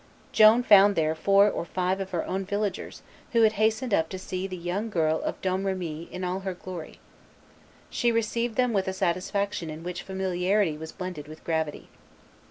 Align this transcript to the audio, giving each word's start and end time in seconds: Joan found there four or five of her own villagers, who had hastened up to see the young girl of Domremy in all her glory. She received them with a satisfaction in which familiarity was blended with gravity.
Joan 0.31 0.63
found 0.63 0.95
there 0.95 1.13
four 1.13 1.47
or 1.47 1.63
five 1.63 1.99
of 1.99 2.09
her 2.09 2.25
own 2.25 2.43
villagers, 2.43 3.03
who 3.33 3.43
had 3.43 3.51
hastened 3.61 3.93
up 3.93 4.09
to 4.09 4.17
see 4.17 4.47
the 4.47 4.57
young 4.57 4.89
girl 4.89 5.21
of 5.21 5.39
Domremy 5.43 6.09
in 6.11 6.23
all 6.23 6.39
her 6.39 6.55
glory. 6.55 6.99
She 7.91 8.11
received 8.11 8.55
them 8.55 8.73
with 8.73 8.87
a 8.87 8.93
satisfaction 8.93 9.69
in 9.69 9.83
which 9.83 10.01
familiarity 10.01 10.75
was 10.75 10.91
blended 10.91 11.27
with 11.27 11.43
gravity. 11.43 11.87